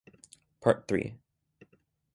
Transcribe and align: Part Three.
Part 0.61 0.87
Three. 0.87 1.13